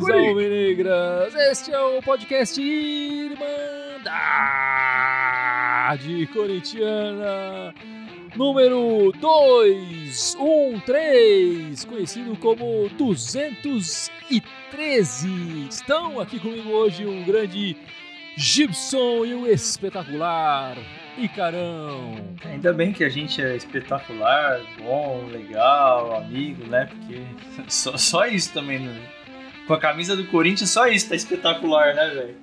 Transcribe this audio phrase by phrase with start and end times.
[0.00, 1.34] Alvinegras!
[1.34, 3.36] Este é o podcast Irmandade
[6.32, 7.74] Corintiana
[8.34, 15.68] número 213, conhecido como 213.
[15.68, 17.76] Estão aqui comigo hoje o grande
[18.34, 20.78] Gibson e o espetacular
[21.18, 22.16] Icarão.
[22.46, 26.86] Ainda bem que a gente é espetacular, bom, legal, amigo, né?
[26.86, 27.20] Porque
[27.68, 28.98] só, só isso também, né?
[29.66, 32.36] Com a camisa do Corinthians, só isso tá espetacular, né, velho?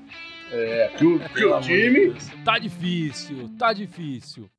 [0.51, 2.13] É, que o, que o time.
[2.13, 4.49] De tá difícil, tá difícil.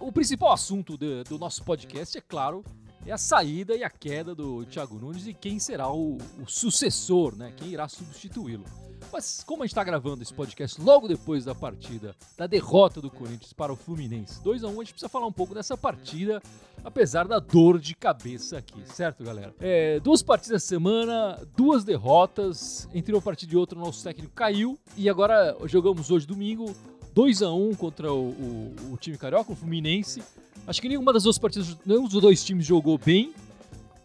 [0.00, 2.64] O principal assunto do, do nosso podcast, é claro,
[3.06, 7.36] é a saída e a queda do Thiago Nunes e quem será o, o sucessor,
[7.36, 7.52] né?
[7.56, 8.64] Quem irá substituí-lo.
[9.12, 13.10] Mas como a gente está gravando esse podcast logo depois da partida, da derrota do
[13.10, 16.42] Corinthians para o Fluminense 2 a 1 a gente precisa falar um pouco dessa partida,
[16.82, 19.54] apesar da dor de cabeça aqui, certo, galera?
[19.60, 24.32] É, duas partidas essa semana, duas derrotas, entre uma partida e outra o nosso técnico
[24.34, 26.74] caiu, e agora jogamos hoje domingo,
[27.14, 30.22] 2 a 1 contra o, o, o time carioca, o Fluminense.
[30.66, 33.32] Acho que nenhuma das duas partidas, nenhum dos dois times jogou bem,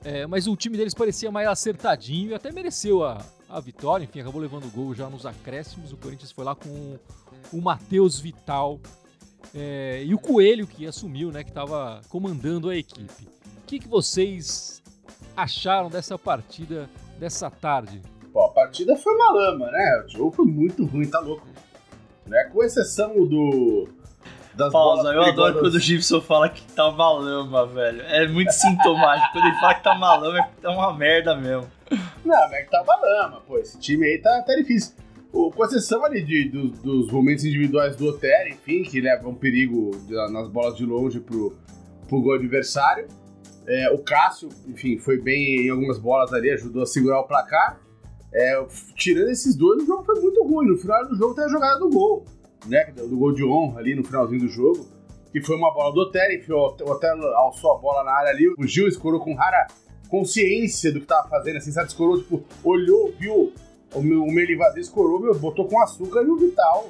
[0.04, 4.04] é, mas o time deles parecia mais acertadinho e até mereceu a, a vitória.
[4.04, 5.92] Enfim, acabou levando o gol já nos acréscimos.
[5.92, 6.98] O Corinthians foi lá com
[7.52, 8.80] o Matheus Vital
[9.56, 13.28] é, e o Coelho que assumiu, né, que estava comandando a equipe.
[13.64, 14.82] O que, que vocês
[15.36, 18.02] acharam dessa partida dessa tarde?
[18.32, 20.04] Pô, a partida foi uma lama, né?
[20.06, 21.46] O jogo foi muito ruim, tá louco.
[22.30, 22.44] Né?
[22.53, 23.89] Com exceção do
[24.53, 28.02] das Pausa, eu adoro quando o Gibson fala que tá uma lama, velho.
[28.02, 29.31] É muito sintomático.
[29.31, 31.67] quando ele fala que tá uma lama, é uma merda mesmo.
[32.25, 33.57] Não, mas é que tá uma lama, pô.
[33.57, 34.94] Esse time aí tá, tá difícil.
[35.31, 39.35] O, com exceção ali de, do, dos momentos individuais do Otero, enfim, que levam um
[39.35, 39.91] perigo
[40.31, 41.56] nas bolas de longe pro,
[42.07, 43.07] pro gol adversário.
[43.66, 47.79] É, o Cássio, enfim, foi bem em algumas bolas ali, ajudou a segurar o placar.
[48.34, 50.67] É, tirando esses dois, o jogo foi muito ruim.
[50.67, 52.25] No final do jogo tem a jogada do gol
[52.67, 54.88] né, do gol de honra ali no finalzinho do jogo,
[55.31, 58.66] que foi uma bola do Otero, o Otero alçou a bola na área ali, o
[58.66, 59.68] Gil escorou com rara
[60.09, 63.53] consciência do que tava fazendo, assim, sabe, escorou, tipo, olhou, viu
[63.94, 66.89] o meu, o Melivazê escorou, meu, botou com açúcar e o Vital.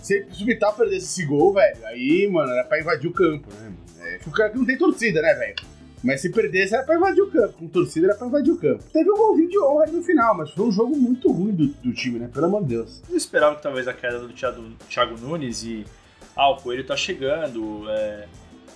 [0.00, 3.48] Se, se o Vital perdesse esse gol, velho, aí, mano, era pra invadir o campo,
[3.54, 3.72] né?
[4.00, 5.54] É, o cara que não tem torcida, né, velho?
[6.02, 7.54] Mas se perdesse era pra invadir o campo.
[7.54, 8.82] Com torcida era pra invadir o campo.
[8.92, 11.92] Teve um golzinho de honra no final, mas foi um jogo muito ruim do, do
[11.92, 12.28] time, né?
[12.32, 13.02] Pelo amor de Deus.
[13.08, 15.86] Eu esperava que talvez a queda do Thiago, Thiago Nunes e.
[16.34, 17.84] Ah, o Coelho tá chegando.
[17.88, 18.26] É...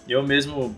[0.08, 0.76] Eu mesmo,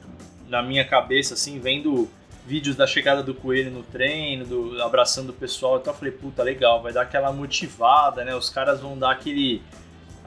[0.49, 2.09] na minha cabeça, assim, vendo
[2.47, 6.43] vídeos da chegada do Coelho no treino, do, abraçando o pessoal, então eu falei, puta,
[6.43, 8.35] legal, vai dar aquela motivada, né?
[8.35, 9.61] Os caras vão dar aquele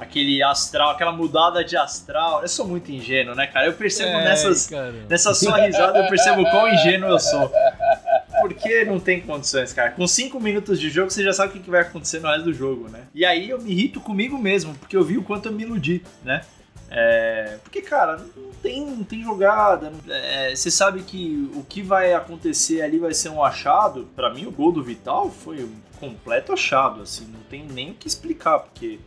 [0.02, 2.42] aquele astral, aquela mudada de astral.
[2.42, 3.68] Eu sou muito ingênuo, né, cara?
[3.68, 4.92] Eu percebo é, nessas, cara.
[5.08, 7.52] nessa sua risada, eu percebo quão ingênuo eu sou.
[8.42, 9.92] Porque não tem condições, cara.
[9.92, 12.54] Com cinco minutos de jogo, você já sabe o que vai acontecer no resto do
[12.54, 13.02] jogo, né?
[13.14, 16.04] E aí eu me irrito comigo mesmo, porque eu vi o quanto eu me iludi,
[16.24, 16.42] né?
[16.90, 19.94] É, porque, cara, não tem, não tem jogada.
[20.10, 24.10] É, você sabe que o que vai acontecer ali vai ser um achado.
[24.16, 27.04] Para mim, o gol do Vital foi um completo achado.
[27.04, 29.00] Assim, não tem nem o que explicar, porque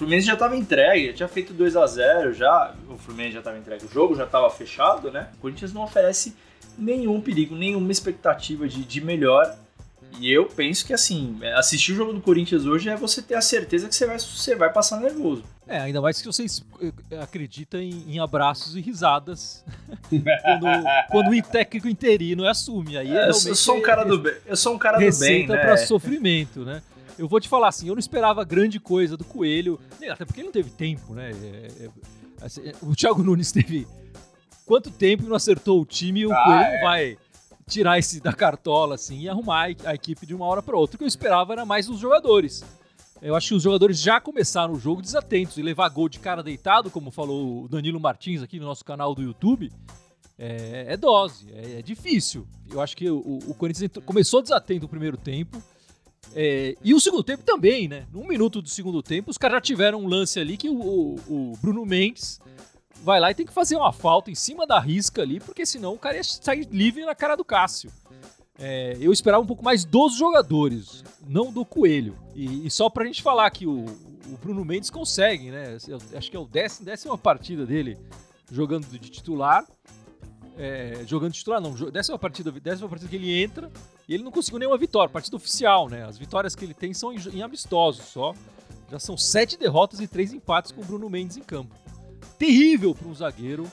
[0.00, 2.74] Fluminense já estava entregue, já tinha feito 2 a 0 já.
[2.88, 5.28] O Fluminense já estava entregue, o jogo já estava fechado, né?
[5.34, 6.34] O Corinthians não oferece
[6.78, 9.54] nenhum perigo, nenhuma expectativa de, de melhor.
[10.18, 13.42] E eu penso que, assim, assistir o jogo do Corinthians hoje é você ter a
[13.42, 15.44] certeza que você vai, você vai passar nervoso.
[15.68, 19.62] É, ainda mais que vocês eh, acreditam em, em abraços e risadas
[20.08, 20.66] quando,
[21.10, 22.96] quando o técnico interino assume.
[22.96, 24.34] Aí é, eu sou um cara do bem.
[24.46, 25.58] Eu sou um cara do bem, né?
[25.58, 26.82] para sofrimento, né?
[27.18, 29.78] Eu vou te falar assim, eu não esperava grande coisa do Coelho,
[30.10, 31.30] até porque ele não teve tempo, né?
[31.30, 31.90] É, é,
[32.40, 33.86] assim, o Thiago Nunes teve
[34.64, 36.74] quanto tempo não acertou o time e o ah, Coelho é.
[36.74, 37.18] não vai
[37.66, 40.96] tirar esse da cartola assim e arrumar a equipe de uma hora para outra.
[40.96, 42.64] O que eu esperava era mais os jogadores.
[43.22, 46.42] Eu acho que os jogadores já começaram o jogo desatentos e levar gol de cara
[46.42, 49.70] deitado, como falou o Danilo Martins aqui no nosso canal do YouTube,
[50.38, 52.46] é, é dose, é, é, difícil.
[52.70, 55.62] Eu acho que o, o Corinthians começou desatento no primeiro tempo,
[56.34, 58.06] é, e o segundo tempo também, né?
[58.12, 61.14] Num minuto do segundo tempo, os caras já tiveram um lance ali que o, o,
[61.28, 62.40] o, Bruno Mendes
[63.02, 65.94] vai lá e tem que fazer uma falta em cima da risca ali, porque senão
[65.94, 67.90] o cara ia sair livre na cara do Cássio.
[68.58, 72.16] É, eu esperava um pouco mais dos jogadores, não do Coelho.
[72.34, 75.78] E, e só pra gente falar que o, o Bruno Mendes consegue, né?
[76.14, 77.98] Acho que é o décimo, décima partida dele
[78.52, 79.64] jogando de titular
[80.60, 81.72] é, jogando titular, não.
[81.90, 83.70] Décima partida, décima partida que ele entra
[84.10, 85.08] e ele não conseguiu nenhuma vitória.
[85.08, 86.04] Partida oficial, né?
[86.04, 88.34] As vitórias que ele tem são em, amistosos só.
[88.90, 91.72] Já são sete derrotas e três empates com o Bruno Mendes em campo.
[92.36, 93.70] Terrível para um zagueiro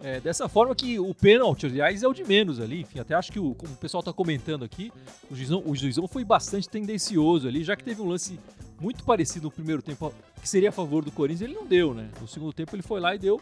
[0.00, 2.82] É, dessa forma que o pênalti, aliás, é o de menos ali.
[2.82, 4.92] Enfim, até acho que, o, como o pessoal tá comentando aqui,
[5.28, 8.38] o juizão, o juizão foi bastante tendencioso ali, já que teve um lance
[8.80, 12.10] muito parecido no primeiro tempo, que seria a favor do Corinthians, ele não deu, né?
[12.20, 13.40] No segundo tempo ele foi lá e deu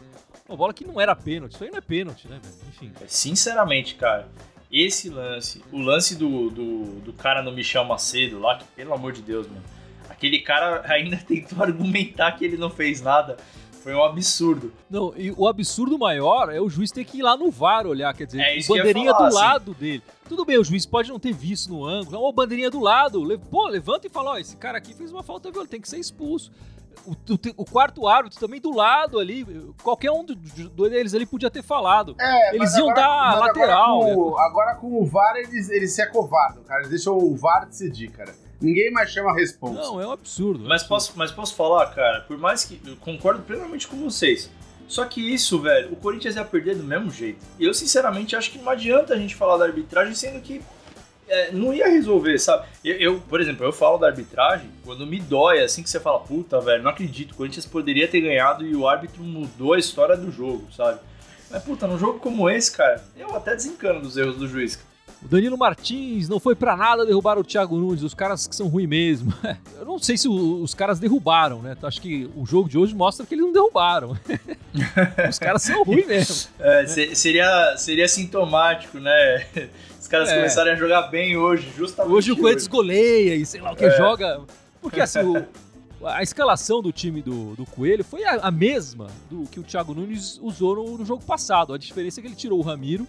[0.49, 1.53] uma bola que não era pênalti.
[1.53, 2.39] Isso aí não é pênalti, né?
[2.69, 2.91] Enfim.
[3.05, 4.27] Sinceramente, cara,
[4.71, 9.13] esse lance, o lance do, do, do cara no Michel Macedo lá, que pelo amor
[9.13, 9.63] de Deus, mano,
[10.09, 13.37] aquele cara ainda tentou argumentar que ele não fez nada.
[13.83, 14.73] Foi um absurdo.
[14.89, 18.13] Não, e o absurdo maior é o juiz ter que ir lá no VAR olhar,
[18.13, 20.03] quer dizer, É bandeirinha ia do falar, lado dele.
[20.27, 23.25] Tudo bem, o juiz pode não ter visto no ângulo, uma bandeirinha do lado.
[23.49, 25.99] Pô, levanta e fala, ó, esse cara aqui fez uma falta violenta, tem que ser
[25.99, 26.51] expulso.
[27.05, 29.45] O, o o quarto árbitro também do lado ali,
[29.83, 32.15] qualquer um do- do- deles ali podia ter falado.
[32.19, 35.91] É, Eles iam agora- dar lateral, Agora com, o- agora com o VAR, eles, eles
[35.93, 36.79] se acovardam, cara.
[36.81, 38.33] Eles deixam o VAR decidir, cara.
[38.59, 39.73] Ninguém mais chama a responsa.
[39.75, 40.65] Não, é um absurdo.
[40.65, 40.89] é Mas absurdo.
[40.89, 42.81] posso, mas posso falar, cara, por mais que.
[42.85, 44.49] Eu concordo plenamente com vocês.
[44.87, 47.45] Só que isso, velho, o Corinthians ia perder do mesmo jeito.
[47.59, 50.61] E eu, sinceramente, acho que não adianta a gente falar da arbitragem, sendo que
[51.27, 52.65] é, não ia resolver, sabe?
[52.83, 56.19] Eu, eu, por exemplo, eu falo da arbitragem quando me dói, assim que você fala,
[56.19, 60.15] puta, velho, não acredito, o Corinthians poderia ter ganhado e o árbitro mudou a história
[60.15, 60.99] do jogo, sabe?
[61.49, 64.77] Mas, puta, num jogo como esse, cara, eu até desencano dos erros do juiz.
[65.23, 68.67] O Danilo Martins não foi pra nada derrubar o Thiago Nunes, os caras que são
[68.67, 69.33] ruins mesmo.
[69.79, 71.75] Eu não sei se os caras derrubaram, né?
[71.81, 74.11] Acho que o jogo de hoje mostra que eles não derrubaram.
[75.27, 76.49] os caras são ruins mesmo.
[76.59, 79.47] É, se- seria, seria sintomático, né?
[80.07, 80.35] Os caras É.
[80.37, 82.13] começarem a jogar bem hoje, justamente.
[82.13, 83.97] Hoje o Corinthians goleia e sei lá o que É.
[83.97, 84.39] joga.
[84.81, 85.45] Porque assim, o-
[86.07, 89.93] a escalação do time do, do Coelho foi a, a mesma do que o Thiago
[89.93, 91.73] Nunes usou no, no jogo passado.
[91.73, 93.05] A diferença é que ele tirou o Ramiro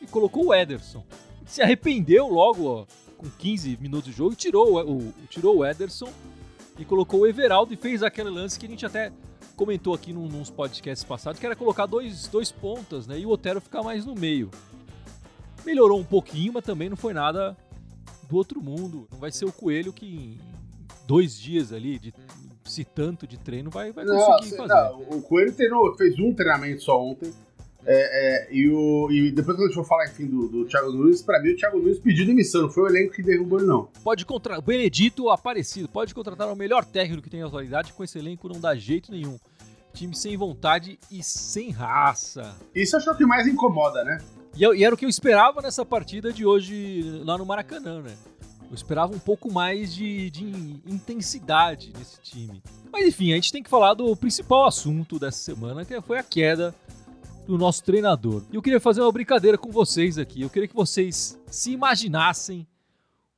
[0.00, 1.02] e colocou o Ederson.
[1.44, 2.84] Se arrependeu logo, ó,
[3.18, 6.12] com 15 minutos de jogo, e tirou o, o- tirou o Ederson
[6.78, 9.10] e colocou o Everaldo e fez aquele lance que a gente até
[9.56, 13.18] comentou aqui num, nos podcasts passados, que era colocar dois, dois pontas, né?
[13.18, 14.48] E o Otero ficar mais no meio.
[15.66, 17.56] Melhorou um pouquinho, mas também não foi nada
[18.28, 19.06] do outro mundo.
[19.12, 20.38] Não vai ser o Coelho que em
[21.06, 22.14] dois dias ali, de,
[22.64, 24.72] se tanto de treino, vai, vai Não, conseguir cê- fazer.
[24.74, 27.32] não, o Coelho treinou, fez um treinamento só ontem.
[27.88, 30.90] É, é, e, o, e depois quando a gente for falar, enfim, do, do Thiago
[30.90, 33.68] Nunes, pra mim o Thiago Nunes pediu demissão, não foi o elenco que derrubou ele,
[33.68, 33.88] não.
[34.02, 34.60] Pode contratar.
[34.60, 38.60] Benedito Aparecido, pode contratar o melhor técnico que tem na atualidade, com esse elenco não
[38.60, 39.38] dá jeito nenhum.
[39.94, 42.56] Time sem vontade e sem raça.
[42.74, 44.18] Isso acho que é o que mais incomoda, né?
[44.56, 48.00] E, eu- e era o que eu esperava nessa partida de hoje lá no Maracanã,
[48.00, 48.16] né?
[48.68, 50.44] Eu esperava um pouco mais de, de
[50.86, 52.60] intensidade nesse time.
[52.92, 56.22] Mas enfim, a gente tem que falar do principal assunto dessa semana, que foi a
[56.22, 56.74] queda
[57.46, 58.42] do nosso treinador.
[58.50, 60.42] E eu queria fazer uma brincadeira com vocês aqui.
[60.42, 62.66] Eu queria que vocês se imaginassem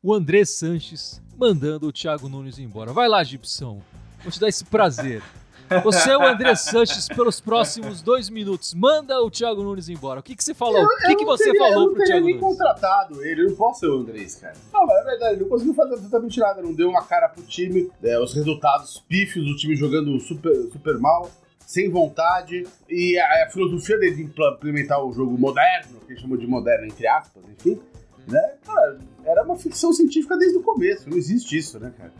[0.03, 2.93] o André Sanches mandando o Thiago Nunes embora.
[2.94, 3.82] Vai lá, Gibson.
[4.23, 5.23] Vou te dar esse prazer.
[5.85, 8.75] Você é o André Sanches pelos próximos dois minutos.
[8.75, 10.20] Manda o Thiago Nunes embora.
[10.20, 10.82] O que, que você falou?
[10.85, 12.41] o que, Eu que não você teria- falou Eu não pro Thiago Nunes?
[12.41, 14.55] contratado ele, eu não posso ser o Andrés, cara.
[14.73, 17.43] Não, mas é verdade, ele não conseguiu fazer absolutamente nada, não deu uma cara pro
[17.43, 21.31] time, é, os resultados pífios, o time jogando super, super mal,
[21.67, 26.37] sem vontade, e a, a filosofia dele de implementar o jogo moderno, que ele chamou
[26.38, 27.79] de moderno, entre aspas, enfim,
[28.26, 32.12] né, cara, era uma ficção científica desde o começo, não existe isso, né, cara.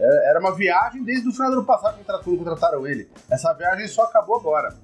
[0.00, 3.08] É, Era uma viagem desde o final do ano passado que contrataram, contrataram ele.
[3.30, 4.74] Essa viagem só acabou agora,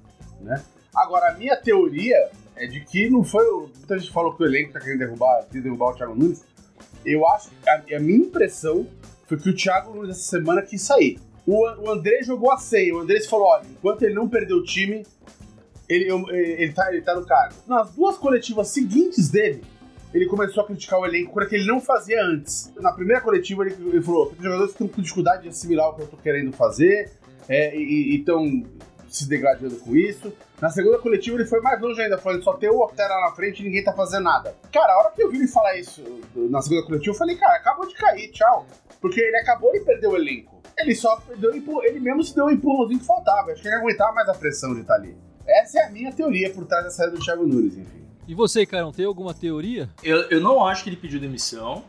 [0.41, 0.63] né?
[0.95, 3.45] Agora, a minha teoria é de que não foi.
[3.77, 6.43] Muita gente falou que o elenco tá querendo derrubar, derrubar o Thiago Nunes.
[7.05, 8.87] Eu acho a, a minha impressão
[9.27, 11.19] foi que o Thiago Nunes essa semana quis sair.
[11.45, 12.93] O, o André jogou a 100.
[12.93, 15.05] O André falou: olha, enquanto ele não perdeu o time,
[15.87, 17.53] ele, eu- ele, tá, ele tá no cargo.
[17.67, 19.63] Nas duas coletivas seguintes dele,
[20.13, 22.73] ele começou a criticar o elenco, coisa que ele não fazia antes.
[22.77, 26.01] Na primeira coletiva, ele, ele falou: os jogadores estão com dificuldade de assimilar o que
[26.03, 27.11] eu tô querendo fazer,
[27.47, 28.63] é, e estão
[29.09, 30.33] se degradando com isso.
[30.61, 33.35] Na segunda coletiva, ele foi mais longe ainda, falando: só tem o Otero lá na
[33.35, 34.55] frente e ninguém tá fazendo nada.
[34.71, 36.03] Cara, a hora que eu vi ele falar isso
[36.35, 38.65] na segunda coletiva, eu falei: cara, acabou de cair, tchau.
[38.99, 40.59] Porque ele acabou de perder o elenco.
[40.77, 43.51] Ele só deu ele mesmo se deu um empurrãozinho que faltava.
[43.51, 45.15] Acho que ele aguentava mais a pressão de estar ali.
[45.45, 48.06] Essa é a minha teoria por trás da saída do Thiago Nunes, enfim.
[48.27, 49.89] E você, Carão, tem alguma teoria?
[50.03, 51.85] Eu, eu não acho que ele pediu demissão.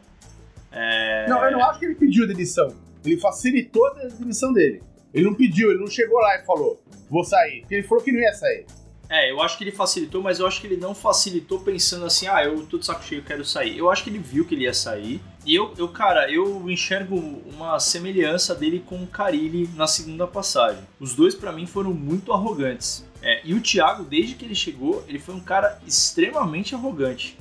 [0.70, 1.26] É...
[1.28, 2.68] Não, eu não acho que ele pediu demissão.
[3.04, 4.82] Ele facilitou a demissão dele.
[5.12, 6.80] Ele não pediu, ele não chegou lá e falou,
[7.10, 7.62] vou sair.
[7.62, 8.66] Porque ele falou que não ia sair.
[9.10, 12.26] É, eu acho que ele facilitou, mas eu acho que ele não facilitou pensando assim,
[12.26, 13.78] ah, eu tô de saco cheio, quero sair.
[13.78, 15.20] Eu acho que ele viu que ele ia sair.
[15.46, 20.82] E eu, eu cara, eu enxergo uma semelhança dele com o Carilli na segunda passagem.
[21.00, 23.06] Os dois, pra mim, foram muito arrogantes.
[23.22, 27.38] É, e o Thiago, desde que ele chegou, ele foi um cara extremamente arrogante.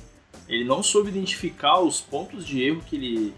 [0.47, 3.33] Ele não soube identificar os pontos de erro que ele,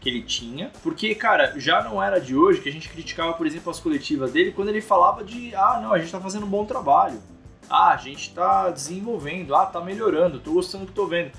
[0.00, 0.72] que ele tinha.
[0.82, 4.32] Porque, cara, já não era de hoje que a gente criticava, por exemplo, as coletivas
[4.32, 7.20] dele quando ele falava de, ah, não, a gente tá fazendo um bom trabalho.
[7.68, 11.32] Ah, a gente tá desenvolvendo, ah, tá melhorando, tô gostando do que tô vendo.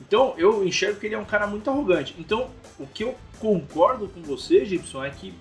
[0.00, 2.14] Então eu enxergo que ele é um cara muito arrogante.
[2.18, 5.34] Então o que eu concordo com você, Gibson, é que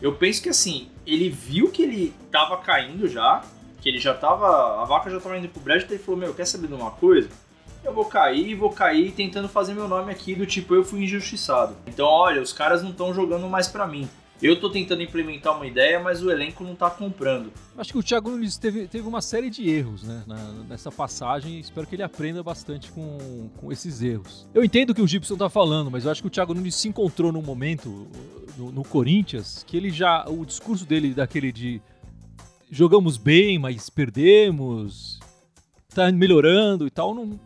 [0.00, 3.42] eu penso que assim, ele viu que ele tava caindo já,
[3.80, 4.82] que ele já tava.
[4.82, 6.90] A vaca já tava indo pro brejo, então ele falou: Meu, quer saber de uma
[6.90, 7.28] coisa?
[7.84, 11.76] Eu vou cair, vou cair tentando fazer meu nome aqui do tipo eu fui injustiçado.
[11.86, 14.08] Então, olha, os caras não estão jogando mais para mim.
[14.42, 17.50] Eu tô tentando implementar uma ideia, mas o elenco não tá comprando.
[17.76, 20.36] Acho que o Thiago Nunes teve, teve uma série de erros né, na,
[20.68, 21.58] nessa passagem.
[21.58, 24.46] Espero que ele aprenda bastante com, com esses erros.
[24.54, 26.74] Eu entendo o que o Gibson tá falando, mas eu acho que o Thiago Nunes
[26.74, 28.06] se encontrou num momento
[28.58, 30.26] no, no Corinthians que ele já.
[30.28, 31.80] O discurso dele daquele de
[32.70, 35.18] jogamos bem, mas perdemos,
[35.94, 37.40] tá melhorando e tal, não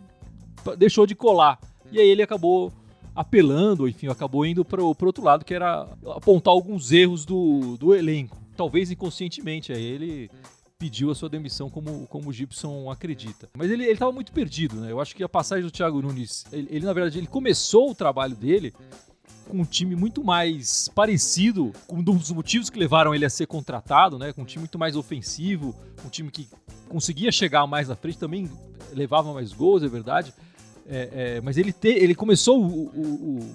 [0.76, 1.58] deixou de colar.
[1.92, 2.72] E aí ele acabou
[3.14, 7.94] apelando, enfim, acabou indo para o outro lado, que era apontar alguns erros do, do
[7.94, 8.38] elenco.
[8.56, 10.30] Talvez inconscientemente, aí ele
[10.78, 13.48] pediu a sua demissão, como, como o Gibson acredita.
[13.54, 14.90] Mas ele estava muito perdido, né?
[14.90, 17.94] Eu acho que a passagem do Thiago Nunes, ele, ele, na verdade, ele começou o
[17.94, 18.72] trabalho dele
[19.46, 23.46] com um time muito mais parecido, com um dos motivos que levaram ele a ser
[23.46, 24.32] contratado, né?
[24.32, 25.74] Com um time muito mais ofensivo,
[26.04, 26.48] um time que
[26.88, 28.50] conseguia chegar mais na frente, também
[28.94, 30.32] levava mais gols, é verdade.
[30.92, 33.54] É, é, mas ele, te, ele começou o, o,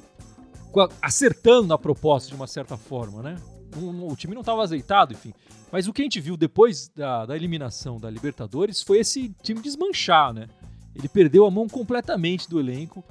[0.73, 3.35] o, acertando na proposta de uma certa forma, né?
[3.75, 5.33] Um, o time não estava azeitado, enfim.
[5.69, 9.59] Mas o que a gente viu depois da, da, eliminação da Libertadores foi esse time
[9.61, 10.47] desmanchar, né?
[10.95, 13.03] Ele perdeu a mão completamente do elenco,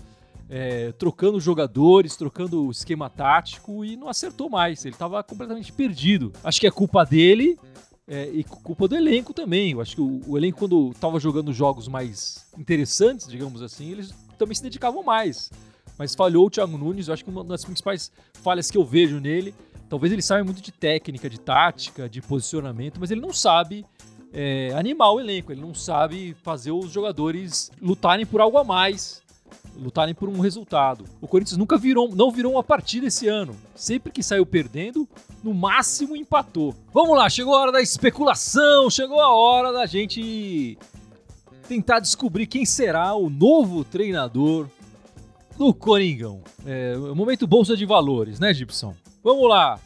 [0.48, 4.82] é, trocando jogadores, trocando esquema tático e não acertou mais.
[4.86, 6.32] Ele estava completamente perdido.
[6.42, 7.58] Acho que é culpa dele
[8.06, 9.72] é, e culpa do elenco também.
[9.72, 14.14] Eu acho que o, o elenco, quando estava jogando jogos mais interessantes, digamos assim, eles
[14.38, 15.50] também se dedicavam mais.
[15.98, 18.10] Mas falhou o Thiago Nunes, eu acho que uma das principais
[18.42, 19.54] falhas que eu vejo nele,
[19.88, 23.86] talvez ele saiba muito de técnica, de tática, de posicionamento, mas ele não sabe
[24.32, 29.22] é, animar o elenco, ele não sabe fazer os jogadores lutarem por algo a mais
[29.76, 31.04] lutarem por um resultado.
[31.20, 33.54] O Corinthians nunca virou, não virou uma partida esse ano.
[33.74, 35.08] Sempre que saiu perdendo,
[35.42, 36.74] no máximo empatou.
[36.92, 40.78] Vamos lá, chegou a hora da especulação, chegou a hora da gente
[41.68, 44.68] tentar descobrir quem será o novo treinador
[45.56, 46.42] do Coringão.
[46.66, 48.94] É, momento bolsa de valores, né, Gibson?
[49.22, 49.78] Vamos lá.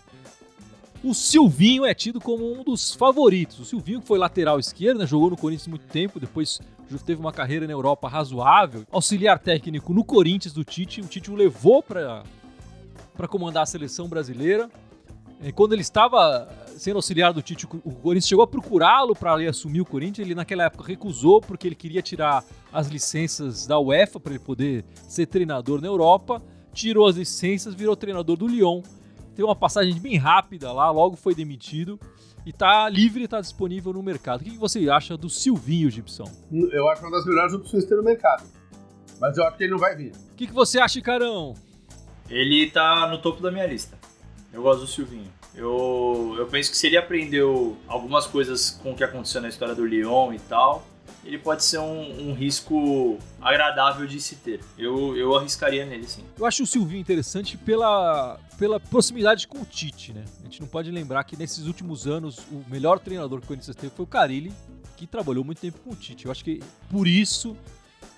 [1.03, 3.61] O Silvinho é tido como um dos favoritos.
[3.61, 6.61] O Silvinho, que foi lateral esquerdo, né, jogou no Corinthians muito tempo, depois
[7.05, 8.85] teve uma carreira na Europa razoável.
[8.91, 11.01] Auxiliar técnico no Corinthians do Tite.
[11.01, 12.25] O Tite o levou para
[13.29, 14.71] comandar a seleção brasileira.
[15.43, 19.81] E quando ele estava sendo auxiliar do Tite, o Corinthians chegou a procurá-lo para assumir
[19.81, 20.27] o Corinthians.
[20.27, 24.85] Ele, naquela época, recusou porque ele queria tirar as licenças da UEFA para ele poder
[25.07, 26.43] ser treinador na Europa.
[26.73, 28.83] Tirou as licenças, virou treinador do Lyon
[29.39, 31.97] teve uma passagem bem rápida lá, logo foi demitido
[32.49, 34.41] e tá livre e tá disponível no mercado.
[34.41, 36.25] O que você acha do Silvinho, Gibson?
[36.73, 38.43] Eu acho uma das melhores opções que tem no mercado.
[39.21, 40.13] Mas eu acho que ele não vai vir.
[40.33, 41.53] O que você acha, Carão?
[42.27, 43.99] Ele tá no topo da minha lista.
[44.51, 45.31] Eu gosto do Silvinho.
[45.55, 49.75] Eu, eu penso que se ele aprendeu algumas coisas com o que aconteceu na história
[49.75, 50.87] do Lyon e tal,
[51.29, 54.61] ele pode ser um, um, risco agradável de se ter.
[54.79, 56.25] Eu, eu arriscaria nele, sim.
[56.39, 60.25] Eu acho o Silvinho interessante pela, pela proximidade com o Tite, né?
[60.41, 63.77] A gente não pode lembrar que nesses últimos anos o melhor treinador que o Corinthians
[63.77, 64.51] teve foi o Carilli,
[64.97, 66.25] que trabalhou muito tempo com o Tite.
[66.25, 67.55] Eu acho que por isso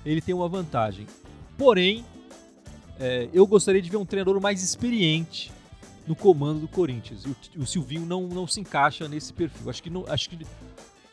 [0.07, 1.05] ele tem uma vantagem.
[1.59, 2.05] Porém,
[3.00, 5.50] é, eu gostaria de ver um treinador mais experiente
[6.07, 7.25] no comando do Corinthians.
[7.25, 9.69] O, o Silvinho não, não se encaixa nesse perfil.
[9.69, 10.47] Acho que, não, acho que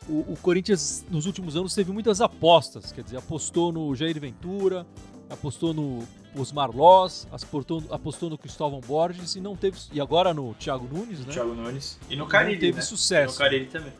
[0.08, 4.86] o, o, Corinthians nos últimos anos teve muitas apostas, quer dizer, apostou no Jair Ventura,
[5.28, 6.02] apostou no
[6.36, 11.20] Osmar Loz, apostou, apostou no Cristóvão Borges e não teve e agora no Thiago Nunes,
[11.20, 11.32] né?
[11.32, 12.82] Thiago Nunes e no Carilli, não teve né?
[12.82, 13.34] sucesso.
[13.34, 13.92] E no Carilli também.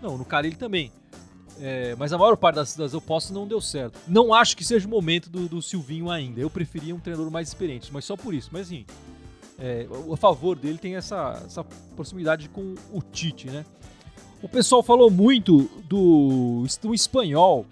[0.00, 0.92] Não, no Carilli também.
[1.58, 3.98] É, mas a maior parte das, das apostas não deu certo.
[4.06, 6.38] Não acho que seja o momento do, do, Silvinho ainda.
[6.40, 8.50] Eu preferia um treinador mais experiente, mas só por isso.
[8.52, 8.84] Mas assim,
[9.58, 13.64] é, a favor dele tem essa, essa proximidade com o Tite, né?
[14.46, 17.66] O pessoal falou muito do, do espanhol,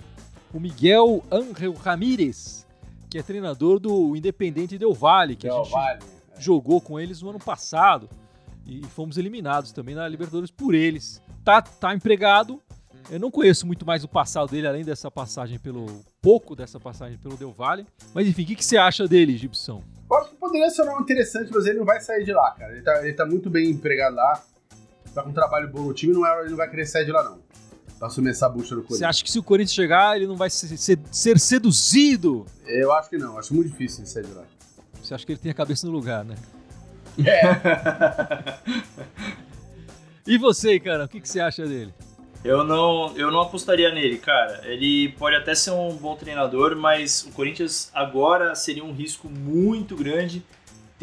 [0.53, 2.67] o Miguel Ángel Ramírez,
[3.09, 6.01] que é treinador do Independente Del Valle, que Del a gente vale.
[6.37, 6.41] É.
[6.41, 8.11] jogou com eles no ano passado
[8.67, 11.23] e fomos eliminados também na Libertadores por eles.
[11.45, 12.61] Tá, tá empregado.
[13.09, 15.87] Eu não conheço muito mais o passado dele, além dessa passagem pelo.
[16.21, 17.87] pouco dessa passagem pelo Del Valle.
[18.13, 19.81] Mas enfim, o que, que você acha dele, Gibson?
[20.11, 22.51] Eu acho que poderia ser um nome interessante, mas ele não vai sair de lá,
[22.51, 22.73] cara.
[22.73, 24.43] Ele tá, ele tá muito bem empregado lá
[25.15, 27.13] tá com um trabalho bom no time, não é, ele não vai querer sair de
[27.13, 27.39] lá, não.
[27.99, 28.99] Pra assumir essa bucha no Corinthians.
[28.99, 32.45] Você acha que se o Corinthians chegar, ele não vai ser, ser, ser seduzido?
[32.67, 34.45] Eu acho que não, acho muito difícil ele sair de lá.
[35.01, 36.35] Você acha que ele tem a cabeça no lugar, né?
[37.25, 37.43] É.
[40.27, 41.95] e você, cara, o que, que você acha dele?
[42.43, 44.61] Eu não, eu não apostaria nele, cara.
[44.65, 49.97] Ele pode até ser um bom treinador, mas o Corinthians agora seria um risco muito
[49.97, 50.45] grande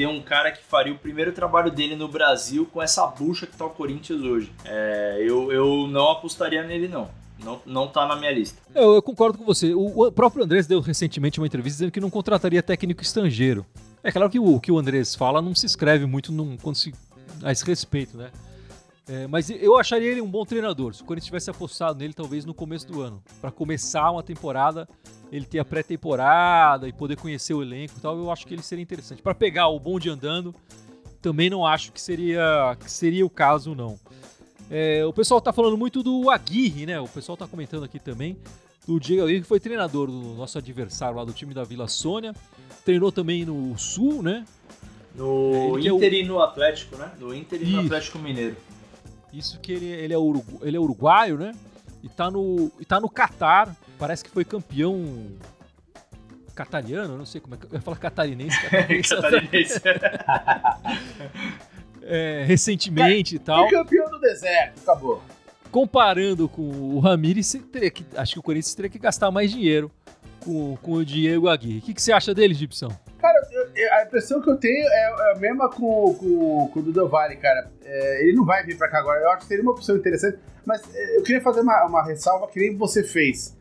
[0.01, 3.55] ter um cara que faria o primeiro trabalho dele no Brasil com essa bucha que
[3.55, 4.51] tá o Corinthians hoje.
[4.65, 7.07] É, eu, eu não apostaria nele, não.
[7.43, 8.59] Não, não tá na minha lista.
[8.73, 9.75] Eu, eu concordo com você.
[9.75, 13.63] O, o, próprio Andrés deu recentemente uma entrevista dizendo que não contrataria técnico estrangeiro.
[14.03, 16.93] É claro que o que o Andrés fala não se escreve muito num, quando se,
[17.43, 18.31] a esse respeito, né?
[19.07, 20.93] É, mas eu acharia ele um bom treinador.
[20.93, 24.87] Se o Corinthians tivesse apostado nele, talvez no começo do ano, para começar uma temporada,
[25.31, 28.61] ele ter a pré-temporada e poder conhecer o elenco e tal, eu acho que ele
[28.61, 29.21] seria interessante.
[29.21, 30.53] Para pegar o bonde andando,
[31.21, 33.99] também não acho que seria, que seria o caso, não.
[34.69, 36.99] É, o pessoal tá falando muito do Aguirre, né?
[36.99, 38.37] O pessoal tá comentando aqui também
[38.87, 42.33] do Diego Aguirre, que foi treinador do nosso adversário lá do time da Vila Sônia.
[42.85, 44.45] Treinou também no Sul, né?
[45.13, 46.19] No é, Inter é o...
[46.19, 47.11] e no Atlético, né?
[47.19, 48.55] No Inter e no Atlético Mineiro.
[49.33, 51.53] Isso que ele, ele, é, urugu, ele é uruguaio, né?
[52.03, 53.75] E tá no, e tá no Catar.
[53.97, 55.27] Parece que foi campeão
[56.53, 58.57] catariano, não sei como é que eu ia falar catarinense.
[59.09, 59.81] Catarinense.
[62.03, 63.69] é, recentemente e tal.
[63.69, 65.21] Campeão do deserto, acabou.
[65.71, 67.55] Comparando com o Ramires,
[67.93, 69.89] que, acho que o Corinthians teria que gastar mais dinheiro
[70.41, 71.79] com, com o Diego Aguirre.
[71.79, 72.91] O que, que você acha dele, Gibson?
[73.89, 77.35] A impressão que eu tenho é, é a mesma com, com, com o Dudu Vale,
[77.37, 77.69] cara.
[77.83, 79.21] É, ele não vai vir pra cá agora.
[79.21, 80.37] Eu acho que seria uma opção interessante.
[80.65, 83.55] Mas é, eu queria fazer uma, uma ressalva que nem você fez.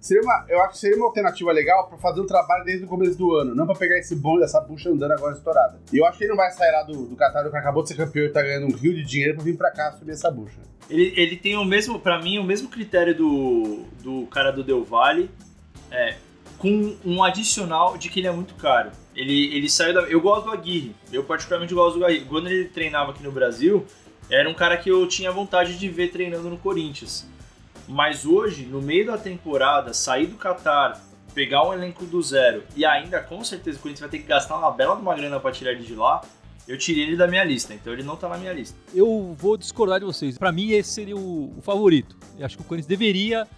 [0.00, 2.88] Seria uma, eu acho que seria uma alternativa legal para fazer o trabalho desde o
[2.88, 5.78] começo do ano, não para pegar esse bonde, essa bucha andando agora estourada.
[5.92, 7.88] E eu acho que ele não vai sair lá do, do Qatar, que acabou de
[7.88, 10.30] ser campeão e tá ganhando um rio de dinheiro para vir para cá subir essa
[10.30, 10.60] bucha.
[10.88, 14.84] Ele, ele tem o mesmo, para mim, o mesmo critério do, do cara do Del
[14.84, 15.30] Valle,
[15.90, 16.14] é,
[16.58, 18.90] com um adicional de que ele é muito caro.
[19.14, 20.02] Ele, ele saiu da.
[20.02, 20.94] Eu gosto do Aguirre.
[21.12, 22.24] Eu particularmente gosto do Aguirre.
[22.24, 23.86] Quando ele treinava aqui no Brasil,
[24.30, 27.26] era um cara que eu tinha vontade de ver treinando no Corinthians.
[27.88, 31.00] Mas hoje, no meio da temporada, sair do Qatar,
[31.34, 34.58] pegar um elenco do zero e ainda com certeza o Corinthians vai ter que gastar
[34.58, 36.20] uma bela de uma grana para tirar ele de lá,
[36.66, 38.76] eu tirei ele da minha lista, então ele não tá na minha lista.
[38.94, 40.36] Eu vou discordar de vocês.
[40.36, 42.16] Para mim, esse seria o, o, favorito.
[42.38, 43.48] Eu acho que o Corinthians deveria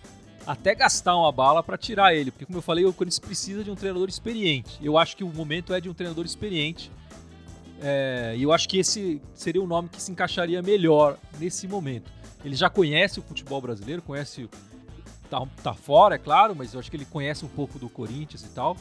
[0.46, 3.70] até gastar uma bala para tirar ele, porque como eu falei, o Corinthians precisa de
[3.70, 4.78] um treinador experiente.
[4.82, 6.90] Eu acho que o momento é de um treinador experiente.
[7.82, 12.12] É, e eu acho que esse seria o nome que se encaixaria melhor nesse momento.
[12.44, 14.48] Ele já conhece o futebol brasileiro, conhece.
[15.28, 18.42] Tá, tá fora, é claro, mas eu acho que ele conhece um pouco do Corinthians
[18.42, 18.76] e tal.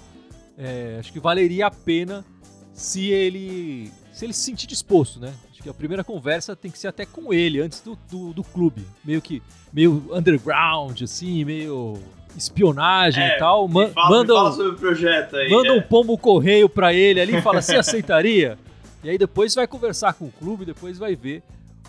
[0.58, 2.26] É, acho que valeria a pena
[2.74, 5.34] se ele se ele se sentir disposto, né?
[5.52, 8.44] Acho que a primeira conversa tem que ser até com ele, antes do, do, do
[8.44, 8.86] clube.
[9.04, 9.42] Meio que
[9.72, 12.00] meio underground, assim, meio
[12.36, 13.68] espionagem é, e tal.
[13.68, 15.50] Ma fala, manda, fala sobre o projeto aí.
[15.50, 18.58] Manda um pombo correio para ele ali e fala: você aceitaria?
[19.04, 21.44] E aí depois vai conversar com o clube, depois vai ver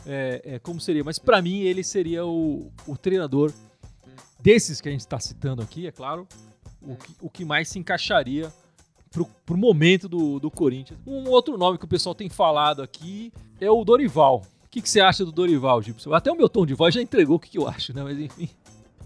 [0.07, 1.05] é, é, como seria.
[1.05, 3.53] Mas para mim ele seria o, o treinador
[4.41, 6.27] desses que a gente está citando aqui, é claro,
[6.81, 8.51] o que, o que mais se encaixaria
[9.11, 10.99] pro, pro momento do, do Corinthians.
[11.07, 14.43] Um outro nome que o pessoal tem falado aqui é o Dorival.
[14.65, 16.15] O que, que você acha do Dorival, Gibson?
[16.15, 18.03] Até o meu tom de voz já entregou o que, que eu acho, né?
[18.03, 18.49] Mas enfim.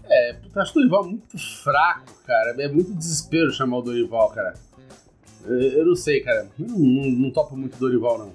[0.03, 2.55] É, eu acho o Dorival muito fraco, cara.
[2.61, 4.53] É muito desespero chamar o Dorival, cara.
[5.43, 6.47] Eu, eu não sei, cara.
[6.59, 8.33] Eu não, não, não topo muito o Dorival, não.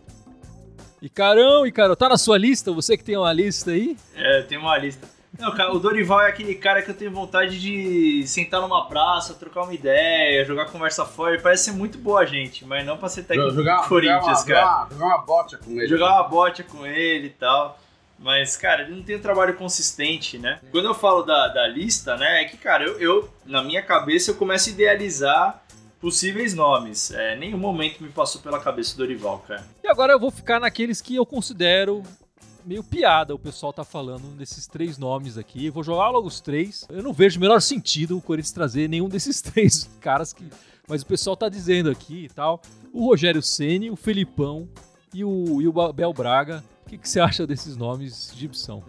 [1.01, 2.73] E Carão, e Carão, tá na sua lista?
[2.73, 3.97] Você que tem uma lista aí?
[4.15, 5.07] É, tem uma lista.
[5.41, 9.35] Não, cara, o Dorival é aquele cara que eu tenho vontade de sentar numa praça,
[9.35, 11.35] trocar uma ideia, jogar conversa fora.
[11.35, 14.63] Ele parece ser muito boa gente, mas não pra ser técnico jogar, do Corinthians, jogar
[14.63, 14.89] uma, cara.
[14.91, 15.87] Jogar uma, bote com ele.
[15.87, 17.79] Jogar uma bote com ele e tal.
[18.19, 20.61] Mas, cara, ele não tem um trabalho consistente, né?
[20.71, 24.31] Quando eu falo da, da lista, né, é que, cara, eu, eu, na minha cabeça,
[24.31, 25.63] eu começo a idealizar
[25.99, 27.11] possíveis nomes.
[27.13, 29.65] É, nenhum momento me passou pela cabeça do Dorival, cara.
[29.83, 32.03] E agora eu vou ficar naqueles que eu considero
[32.65, 35.67] meio piada o pessoal tá falando desses três nomes aqui.
[35.67, 36.87] Eu vou jogar logo os três.
[36.89, 40.45] Eu não vejo o menor sentido o Corinthians trazer nenhum desses três caras que.
[40.89, 42.61] Mas o pessoal tá dizendo aqui e tal.
[42.93, 44.69] O Rogério Ceni, o Felipão
[45.15, 46.65] e o, e o Bel Braga.
[46.85, 48.83] O que, que você acha desses nomes, Gibson?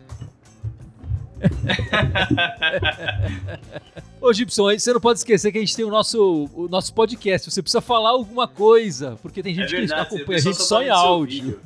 [4.19, 7.49] Ô, Gibson, você não pode esquecer que a gente tem o nosso, o nosso podcast.
[7.49, 10.81] Você precisa falar alguma coisa, porque tem gente é verdade, que acompanha a gente só
[10.81, 11.59] em áudio.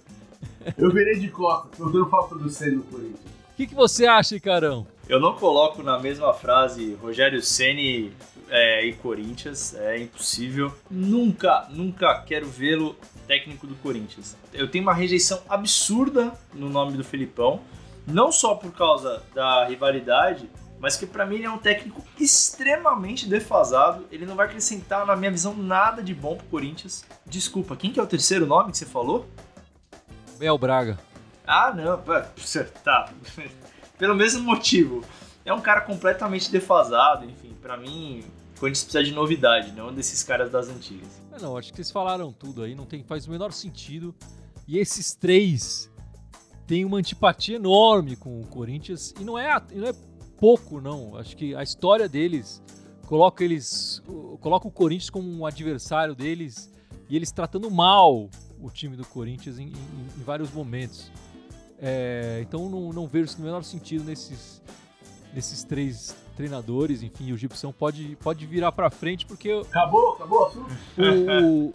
[0.78, 3.20] Eu virei de costas, eu dando falta do Senna no Corinthians.
[3.20, 4.86] O que, que você acha, Carão?
[5.08, 8.12] Eu não coloco na mesma frase Rogério Ceni
[8.50, 10.74] é, e Corinthians, é impossível.
[10.90, 12.96] Nunca, nunca quero vê-lo
[13.28, 14.36] técnico do Corinthians.
[14.54, 17.62] Eu tenho uma rejeição absurda no nome do Felipão
[18.08, 20.50] não só por causa da rivalidade,
[20.80, 24.06] mas que para mim ele é um técnico extremamente defasado.
[24.12, 27.06] Ele não vai acrescentar, na minha visão, nada de bom pro Corinthians.
[27.26, 29.26] Desculpa, quem que é o terceiro nome que você falou?
[30.38, 30.98] Bel Braga.
[31.46, 32.02] Ah, não,
[32.84, 33.10] tá.
[33.98, 35.04] pelo mesmo motivo.
[35.44, 38.24] É um cara completamente defasado, enfim, para mim,
[38.60, 41.22] Corinthians precisa de novidade, não desses caras das antigas.
[41.32, 44.16] É, não, acho que vocês falaram tudo aí, não tem, faz o menor sentido.
[44.68, 45.92] E esses três
[46.66, 49.94] têm uma antipatia enorme com o Corinthians, e não é, não é
[50.40, 51.16] pouco, não.
[51.16, 52.62] Acho que a história deles
[53.06, 54.02] coloca eles.
[54.42, 56.72] coloca o Corinthians como um adversário deles
[57.08, 58.30] e eles tratando mal
[58.62, 61.12] o time do Corinthians em, em, em vários momentos.
[61.80, 64.62] É, então não, não vejo o menor sentido nesses,
[65.34, 70.52] nesses três treinadores, enfim, o Gibson pode, pode virar para frente porque acabou, acabou
[70.98, 71.74] o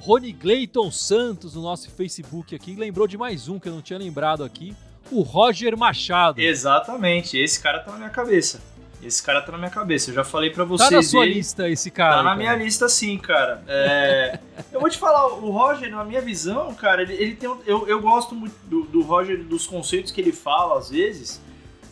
[0.00, 3.98] Rony Gleiton Santos no nosso Facebook aqui lembrou de mais um que eu não tinha
[3.98, 4.74] lembrado aqui,
[5.10, 6.40] o Roger Machado.
[6.40, 8.60] Exatamente, esse cara tá na minha cabeça.
[9.02, 10.10] Esse cara tá na minha cabeça.
[10.10, 10.88] Eu já falei para vocês.
[10.88, 11.34] Tá na sua dele.
[11.34, 12.16] lista esse cara.
[12.16, 12.36] Tá na cara.
[12.36, 13.62] minha lista sim, cara.
[13.66, 14.38] É...
[14.70, 17.48] eu vou te falar, o Roger, na minha visão, cara, ele, ele tem.
[17.48, 17.58] Um...
[17.66, 21.40] eu, eu gosto muito do, do Roger, dos conceitos que ele fala às vezes.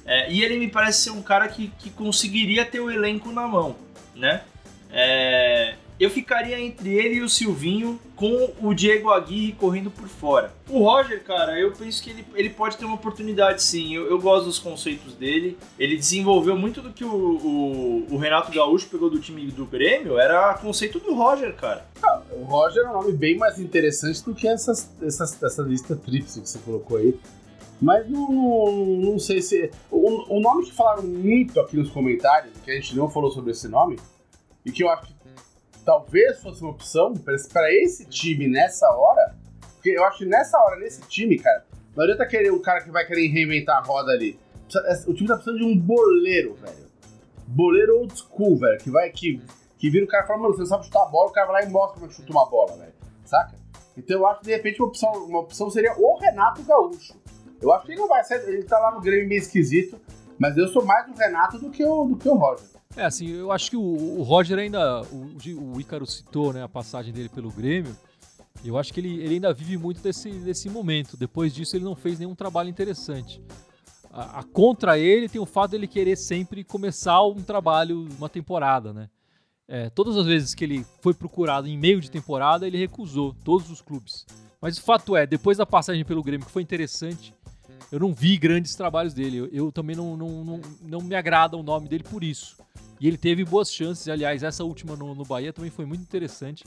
[0.07, 3.47] É, e ele me parece ser um cara que, que conseguiria ter o elenco na
[3.47, 3.77] mão,
[4.15, 4.43] né?
[4.91, 10.51] É, eu ficaria entre ele e o Silvinho com o Diego Aguirre correndo por fora.
[10.67, 13.95] O Roger, cara, eu penso que ele, ele pode ter uma oportunidade sim.
[13.95, 15.59] Eu, eu gosto dos conceitos dele.
[15.79, 20.19] Ele desenvolveu muito do que o, o, o, Renato Gaúcho pegou do time do Grêmio.
[20.19, 21.87] Era conceito do Roger, cara.
[22.03, 25.95] Ah, o Roger é um nome bem mais interessante do que essas, essas, essa lista
[25.95, 27.15] tríplice que você colocou aí.
[27.79, 28.77] Mas não, não,
[29.13, 29.71] não sei se.
[29.91, 33.51] O, o nome que falaram muito aqui nos comentários, que a gente não falou sobre
[33.51, 33.99] esse nome,
[34.65, 35.20] e que eu acho que
[35.91, 39.35] talvez fosse uma opção para esse time nessa hora,
[39.75, 42.93] porque eu acho que nessa hora, nesse time, cara, não adianta querer um cara que
[42.93, 44.39] vai querer reinventar a roda ali.
[45.09, 46.87] O time tá precisando de um boleiro, velho.
[47.45, 49.43] Boleiro old school, velho, que vai que,
[49.79, 51.49] que vira o cara e fala, mano, você não sabe chutar a bola, o cara
[51.49, 52.93] vai lá e mostra como é que chuta uma bola, velho.
[53.25, 53.57] Saca?
[53.97, 57.17] Então eu acho que de repente uma opção, uma opção seria o Renato Gaúcho.
[57.61, 60.01] Eu acho que ele não vai ser, ele tá lá no Grêmio meio esquisito,
[60.41, 62.67] mas eu sou mais o Renato do que o, do que o Roger.
[62.97, 65.03] É, assim, eu acho que o, o Roger ainda.
[65.03, 67.95] O, o Ícaro citou né, a passagem dele pelo Grêmio.
[68.65, 71.15] Eu acho que ele, ele ainda vive muito desse, desse momento.
[71.15, 73.43] Depois disso, ele não fez nenhum trabalho interessante.
[74.11, 78.95] A, a, contra ele tem o fato dele querer sempre começar um trabalho, uma temporada,
[78.95, 79.11] né?
[79.69, 83.71] É, todas as vezes que ele foi procurado em meio de temporada, ele recusou, todos
[83.71, 84.27] os clubes.
[84.61, 87.33] Mas o fato é, depois da passagem pelo Grêmio, que foi interessante,
[87.91, 89.39] eu não vi grandes trabalhos dele.
[89.39, 92.57] Eu, eu também não, não, não, não me agrada o nome dele por isso.
[93.01, 96.65] E ele teve boas chances, aliás, essa última no, no Bahia também foi muito interessante,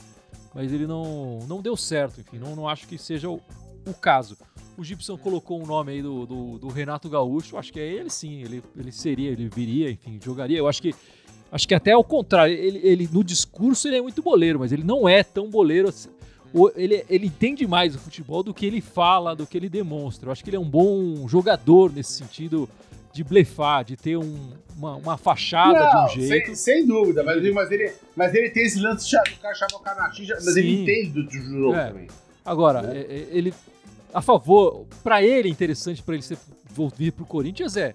[0.52, 3.40] mas ele não, não deu certo, enfim, não, não acho que seja o,
[3.86, 4.36] o caso.
[4.76, 8.10] O Gibson colocou um nome aí do, do, do, Renato Gaúcho, acho que é ele
[8.10, 10.58] sim, ele, ele seria, ele viria, enfim, jogaria.
[10.58, 10.92] Eu aao que
[11.52, 14.82] acho que até ao contrário, ele, ele no discurso ele é muito boleiro, mas ele
[14.82, 16.08] não é tão boleiro assim.
[16.76, 20.28] Ele, ele entende mais o futebol do que ele fala, do que ele demonstra.
[20.28, 22.68] Eu acho que ele é um bom jogador nesse sentido
[23.12, 26.46] de blefar, de ter um, uma, uma fachada não, de um jeito.
[26.46, 29.76] Sem, sem dúvida, mas, mas, ele, mas ele tem esse lance de o cara chamar
[29.76, 30.60] o cara na xinja, mas Sim.
[30.60, 31.88] ele entende do, do jogo é.
[31.88, 32.08] também.
[32.44, 32.98] Agora, né?
[32.98, 33.54] É, é, ele,
[34.12, 36.38] a favor, para ele é interessante para ele ser,
[36.96, 37.94] vir pro Corinthians é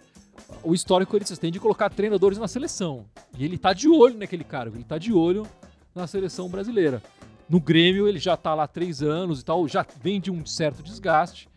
[0.64, 3.06] o histórico que o Corinthians tem de colocar treinadores na seleção.
[3.38, 5.46] E ele tá de olho naquele cara, ele tá de olho
[5.94, 7.02] na seleção brasileira.
[7.50, 10.46] No Grêmio ele já tá lá há três anos e tal, já vem de um
[10.46, 11.50] certo desgaste.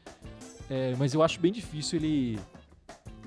[0.71, 2.39] É, mas eu acho bem difícil ele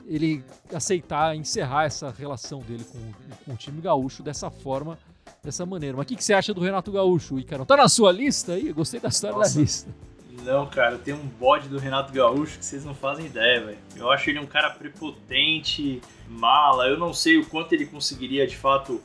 [0.07, 2.99] ele aceitar encerrar essa relação dele com,
[3.43, 4.97] com o time gaúcho dessa forma,
[5.43, 5.97] dessa maneira.
[5.97, 7.65] Mas o que, que, você acha do Renato Gaúcho, Icaro?
[7.65, 8.67] Tá na sua lista aí?
[8.67, 9.55] Eu gostei da história Nossa.
[9.55, 9.89] da lista.
[10.43, 13.77] Não, cara, tem um bode do Renato Gaúcho que vocês não fazem ideia, velho.
[13.95, 16.87] Eu acho ele um cara prepotente, mala.
[16.87, 19.01] Eu não sei o quanto ele conseguiria, de fato,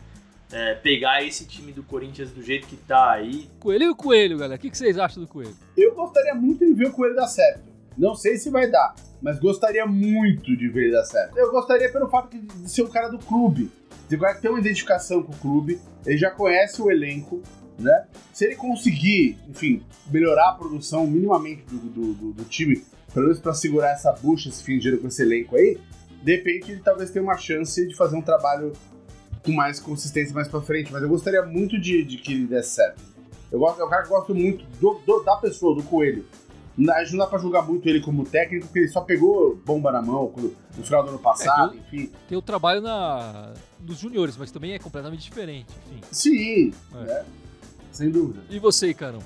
[0.53, 3.49] é, pegar esse time do Corinthians do jeito que tá aí.
[3.59, 4.57] Coelho e o Coelho, galera.
[4.57, 5.57] O que, que vocês acham do Coelho?
[5.77, 7.71] Eu gostaria muito de ver o Coelho dar certo.
[7.97, 11.37] Não sei se vai dar, mas gostaria muito de ver ele dar certo.
[11.37, 13.71] Eu gostaria pelo fato de ser um cara do clube.
[14.09, 17.41] De ter uma identificação com o clube, ele já conhece o elenco,
[17.79, 18.07] né?
[18.33, 22.85] Se ele conseguir, enfim, melhorar a produção minimamente do, do, do, do time,
[23.15, 25.79] pelo menos para segurar essa bucha, esse fim de dinheiro com esse elenco aí,
[26.23, 28.73] de repente ele talvez tenha uma chance de fazer um trabalho
[29.45, 30.93] com mais consistência mais para frente.
[30.93, 33.03] Mas eu gostaria muito de, de que ele desse certo.
[33.51, 36.25] Eu gosto, é um cara que gosto muito do, da pessoa, do coelho.
[36.89, 39.91] A gente não dá pra julgar muito ele como técnico, porque ele só pegou bomba
[39.91, 40.33] na mão
[40.77, 42.11] no final do ano passado, é, enfim.
[42.29, 46.01] Tem o trabalho na, nos juniores, mas também é completamente diferente, enfim.
[46.11, 47.05] Sim, é.
[47.05, 47.25] Né?
[47.93, 48.41] sem dúvida.
[48.49, 49.21] E você, Carão?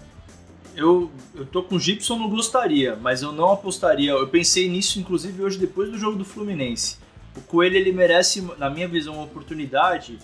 [0.75, 4.11] Eu, eu tô com o Gibson, não gostaria, mas eu não apostaria.
[4.11, 6.99] Eu pensei nisso, inclusive, hoje depois do jogo do Fluminense.
[7.37, 10.19] O Coelho, ele merece, na minha visão, uma oportunidade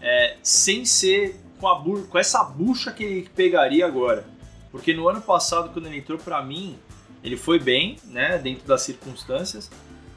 [0.00, 4.24] é, sem ser com, a com essa bucha que ele pegaria agora.
[4.70, 6.76] Porque no ano passado, quando ele entrou, para mim,
[7.22, 9.70] ele foi bem, né, dentro das circunstâncias,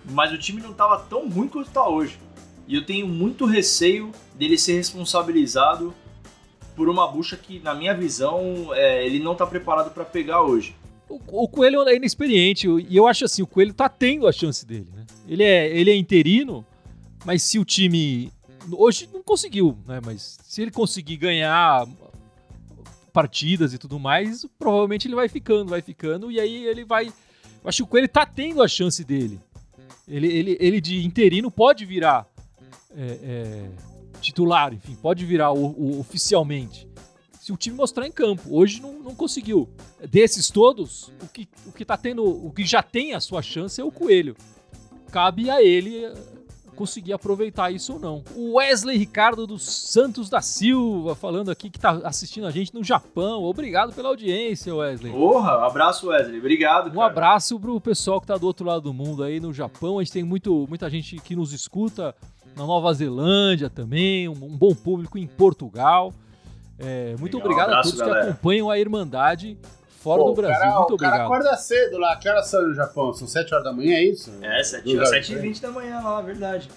[0.10, 2.19] mas o time não estava tão ruim quanto está hoje.
[2.67, 5.93] E eu tenho muito receio dele ser responsabilizado
[6.75, 10.75] por uma bucha que, na minha visão, é, ele não está preparado para pegar hoje.
[11.10, 14.65] O, o, Coelho é inexperiente e eu acho assim, o Coelho tá tendo a chance
[14.65, 14.88] dele?
[15.27, 16.65] Ele é, ele é interino,
[17.25, 18.31] mas se o time
[18.71, 19.99] hoje não conseguiu, né?
[20.03, 21.87] Mas se ele conseguir ganhar
[23.13, 27.07] partidas e tudo mais, provavelmente ele vai ficando, vai ficando e aí ele vai.
[27.07, 29.39] Eu acho que o Coelho tá tendo a chance dele.
[30.07, 32.25] Ele, ele, ele de interino pode virar
[32.95, 33.69] é, é,
[34.21, 36.87] titular, enfim, pode virar o, o, oficialmente.
[37.41, 38.43] Se o time mostrar em campo.
[38.49, 39.69] Hoje não, não conseguiu.
[40.09, 42.23] Desses todos, o que, o que tá tendo.
[42.23, 44.35] O que já tem a sua chance é o Coelho.
[45.12, 46.13] Cabe a ele eh,
[46.76, 48.24] conseguir aproveitar isso ou não.
[48.36, 52.84] O Wesley Ricardo dos Santos da Silva falando aqui que tá assistindo a gente no
[52.84, 53.43] Japão.
[53.43, 55.12] Obrigado pela audiência, Wesley.
[55.12, 56.39] Porra, abraço, Wesley.
[56.39, 56.86] Obrigado.
[56.86, 56.98] Cara.
[56.98, 59.98] Um abraço pro pessoal que tá do outro lado do mundo aí no Japão.
[60.00, 62.13] A gente tem muito, muita gente que nos escuta
[62.56, 66.13] na Nova Zelândia também, um, um bom público em Portugal.
[66.80, 68.26] É, muito Legal, obrigado abraço, a todos galera.
[68.26, 69.58] que acompanham a Irmandade
[70.08, 70.60] fora Pô, do Brasil.
[70.60, 71.13] Cara, muito obrigado.
[71.13, 72.15] O cara acorda cedo lá.
[72.15, 73.13] Que horas são no Japão?
[73.13, 74.32] São 7 horas da manhã, é isso?
[74.41, 76.70] É, 7 horas, 7 e 20 da manhã lá, verdade.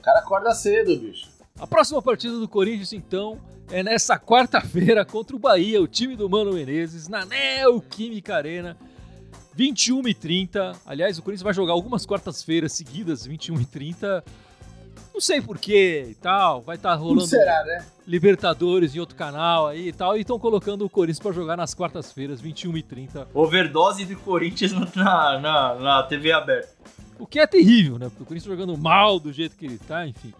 [0.00, 1.28] O cara acorda cedo, bicho.
[1.58, 3.38] A próxima partida do Corinthians, então,
[3.70, 8.76] é nessa quarta-feira contra o Bahia, o time do Mano Menezes, na Neoquímica Arena.
[9.54, 10.72] 21 e 30.
[10.84, 14.24] Aliás, o Corinthians vai jogar algumas quartas-feiras seguidas, 21 e 30.
[15.12, 16.60] Não sei porquê e tal.
[16.62, 17.84] Vai estar tá rolando será, né?
[18.06, 20.16] Libertadores em outro canal aí e tal.
[20.16, 23.28] E estão colocando o Corinthians para jogar nas quartas-feiras, 21 e 30.
[23.34, 26.70] Overdose de Corinthians na, na, na TV aberta.
[27.18, 28.08] O que é terrível, né?
[28.08, 30.32] Porque o Corinthians jogando mal do jeito que ele tá, enfim.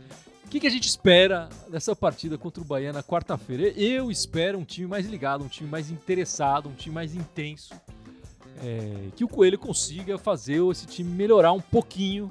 [0.44, 3.68] O que, que a gente espera dessa partida contra o Bahia na quarta-feira?
[3.68, 7.72] Eu espero um time mais ligado, um time mais interessado, um time mais intenso.
[8.62, 12.30] É, que o Coelho consiga fazer esse time melhorar um pouquinho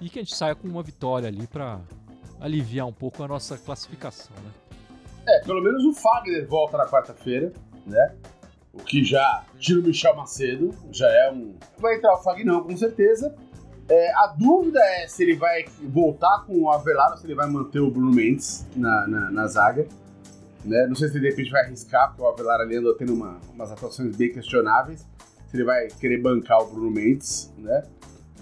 [0.00, 1.80] e que a gente saia com uma vitória ali para
[2.40, 4.50] aliviar um pouco a nossa classificação, né?
[5.26, 7.52] É, pelo menos o Fagner volta na quarta-feira,
[7.86, 8.14] né?
[8.72, 11.54] O que já tira o Michel Macedo, já é um.
[11.78, 13.34] Vai entrar o Fagnão, com certeza.
[13.88, 17.48] É, a dúvida é se ele vai voltar com o Avelar ou se ele vai
[17.48, 19.86] manter o Bruno Mendes na, na, na zaga.
[20.64, 20.86] Né?
[20.86, 23.72] Não sei se de repente vai arriscar, porque o Avelar ali andou tendo uma, umas
[23.72, 25.06] atuações bem questionáveis.
[25.46, 27.82] Se ele vai querer bancar o Bruno Mendes né?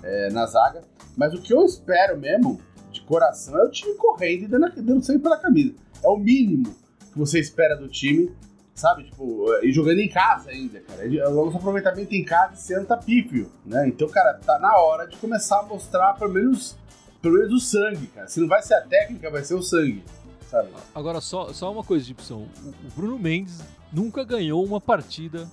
[0.07, 0.83] É, na zaga.
[1.17, 2.61] Mas o que eu espero mesmo,
[2.93, 5.75] de coração, é o time correndo e dando, dando sangue pela camisa.
[6.03, 6.75] É o mínimo
[7.13, 8.31] que você espera do time,
[8.75, 9.05] sabe?
[9.05, 11.09] Tipo, e jogando em casa ainda, cara.
[11.31, 13.89] O nosso aproveitamento em casa esse ano tá pífio, né?
[13.89, 16.77] Então, cara, tá na hora de começar a mostrar pelo menos,
[17.21, 18.29] pelo menos o sangue, cara.
[18.29, 20.05] Se não vai ser a técnica, vai ser o sangue.
[20.49, 20.69] Sabe?
[20.95, 22.47] Agora, só, só uma coisa, Gibson.
[22.65, 23.61] O Bruno Mendes
[23.93, 25.49] nunca ganhou uma partida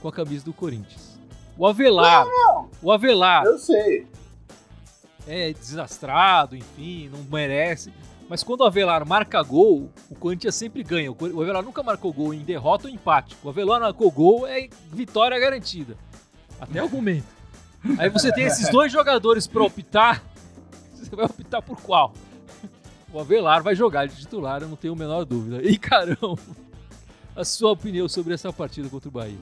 [0.00, 1.18] com a camisa do Corinthians.
[1.58, 2.26] O Avelar.
[2.26, 2.59] Não, não.
[2.82, 3.44] O Avelar.
[3.44, 4.06] Eu sei
[5.26, 7.92] é desastrado, enfim, não merece.
[8.28, 11.10] Mas quando o Avelar marca gol, o Corinthians sempre ganha.
[11.10, 13.36] O Avelar nunca marcou gol em derrota ou empate.
[13.42, 15.96] O Avelar marcou gol, é vitória garantida.
[16.60, 17.26] Até o momento.
[17.98, 20.22] Aí você tem esses dois jogadores para optar.
[20.92, 22.12] Você vai optar por qual?
[23.10, 25.62] O Avelar vai jogar de titular, eu não tenho a menor dúvida.
[25.62, 26.38] E Carão,
[27.34, 29.38] a sua opinião sobre essa partida contra o Bahia?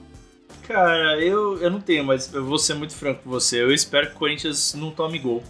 [0.69, 3.59] Cara, eu, eu não tenho, mas eu vou ser muito franco com você.
[3.59, 5.43] Eu espero que o Corinthians não tome gol.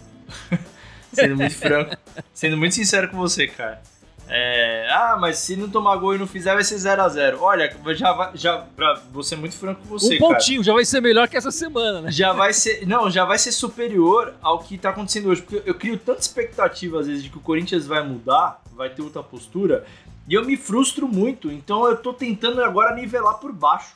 [1.12, 1.94] sendo muito franco,
[2.32, 3.82] sendo muito sincero com você, cara.
[4.26, 7.36] É, ah, mas se não tomar gol e não fizer, vai ser 0x0.
[7.38, 10.66] Olha, já vai, já, pra você muito franco com você, Um pontinho, cara.
[10.68, 12.10] já vai ser melhor que essa semana, né?
[12.10, 15.74] Já vai ser, não, já vai ser superior ao que tá acontecendo hoje, porque eu
[15.74, 19.84] crio tanta expectativa às vezes de que o Corinthians vai mudar, vai ter outra postura,
[20.26, 23.92] e eu me frustro muito, então eu tô tentando agora nivelar por baixo.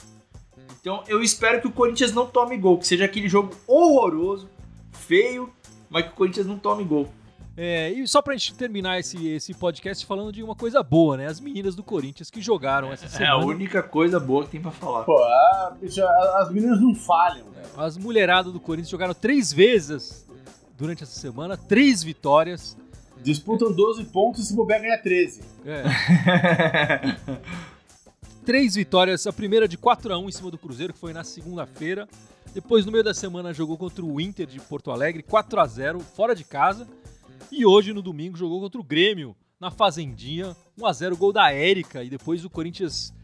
[0.81, 4.48] Então eu espero que o Corinthians não tome gol, que seja aquele jogo horroroso,
[4.92, 5.53] feio,
[5.88, 7.09] mas que o Corinthians não tome gol.
[7.57, 11.27] É, e só pra gente terminar esse, esse podcast falando de uma coisa boa, né?
[11.27, 13.27] As meninas do Corinthians que jogaram essa semana.
[13.27, 15.05] É a única coisa boa que tem pra falar.
[15.05, 15.77] Pô, a,
[16.38, 17.66] as meninas não falham, velho.
[17.77, 20.27] As mulheradas do Corinthians jogaram três vezes
[20.77, 22.77] durante essa semana, três vitórias.
[23.22, 25.42] Disputam 12 pontos e se bobear ganha 13.
[25.64, 25.85] É.
[28.45, 31.25] três vitórias, a primeira de 4 a 1 em cima do Cruzeiro, que foi na
[31.25, 32.07] segunda-feira.
[32.53, 36.01] Depois, no meio da semana, jogou contra o Inter de Porto Alegre, 4 a 0
[36.01, 36.87] fora de casa.
[37.51, 41.51] E hoje, no domingo, jogou contra o Grêmio, na Fazendinha, 1 a 0 gol da
[41.51, 42.05] Érica.
[42.05, 43.15] E depois o Corinthians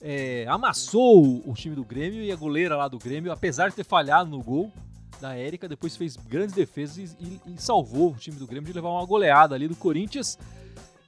[0.00, 3.84] é, amassou o time do Grêmio e a goleira lá do Grêmio, apesar de ter
[3.84, 4.72] falhado no gol
[5.20, 8.72] da Érica, depois fez grandes defesas e, e, e salvou o time do Grêmio de
[8.72, 10.36] levar uma goleada ali do Corinthians.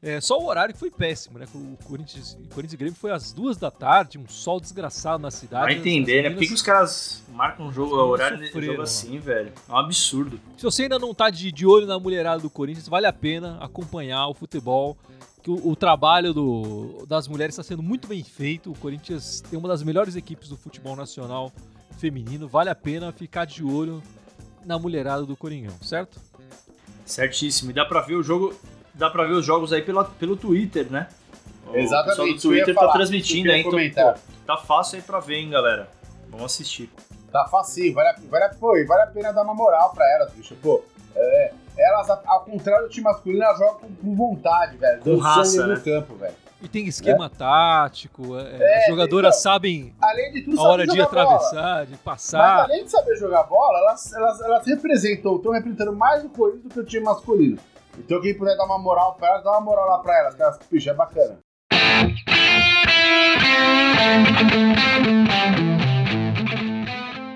[0.01, 1.47] É, só o horário que foi péssimo, né?
[1.53, 5.31] O Corinthians, o Corinthians e Grêmio foi às duas da tarde, um sol desgraçado na
[5.31, 5.65] cidade.
[5.65, 6.31] Vai entender, né?
[6.31, 9.53] Por que, os caras marcam um jogo, horário de sofreram, jogo assim, velho?
[9.69, 10.41] É um absurdo.
[10.57, 13.59] Se você ainda não tá de, de olho na mulherada do Corinthians, vale a pena
[13.61, 14.97] acompanhar o futebol.
[15.43, 18.71] Que o, o trabalho do, das mulheres está sendo muito bem feito.
[18.71, 21.53] O Corinthians tem uma das melhores equipes do futebol nacional
[21.99, 22.47] feminino.
[22.47, 24.03] Vale a pena ficar de olho
[24.65, 26.21] na mulherada do Coringão, certo?
[27.05, 27.71] Certíssimo.
[27.71, 28.55] E dá pra ver o jogo.
[28.99, 31.07] Dá pra ver os jogos aí pela, pelo Twitter, né?
[31.67, 35.03] O Exatamente, pessoal do Twitter tá falar, transmitindo isso aí, então pô, tá fácil aí
[35.03, 35.89] pra ver, hein, galera.
[36.29, 36.91] Vamos assistir.
[37.31, 40.33] Tá facinho, vale a, vale, a, pô, vale a pena dar uma moral pra elas,
[40.33, 40.57] bicho.
[40.63, 40.83] Pô,
[41.15, 45.01] é, elas, ao contrário do time masculino, elas jogam com, com vontade, velho.
[45.03, 45.75] Com raça, né?
[45.75, 46.35] no campo, velho.
[46.61, 50.87] E tem esquema tático, é, É, as jogadoras então, sabem Além de tudo, a hora
[50.87, 51.37] de jogar bola.
[51.37, 52.65] atravessar, de Mas passar.
[52.65, 56.71] além de saber jogar bola, elas, elas, elas representam, estão representando mais o Corinthians do
[56.71, 57.59] que o time masculino.
[57.99, 60.43] Então quem puder dar uma moral pra elas, dá uma moral lá pra elas, que
[60.43, 61.39] elas, bicho, é bacana.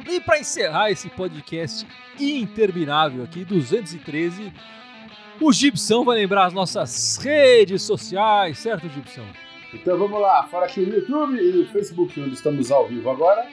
[0.08, 1.86] E para encerrar esse podcast
[2.18, 4.52] interminável aqui, 213,
[5.40, 9.26] o Gibson vai lembrar as nossas redes sociais, certo, Gibson?
[9.74, 13.46] Então vamos lá, fora aqui no YouTube e no Facebook, onde estamos ao vivo agora.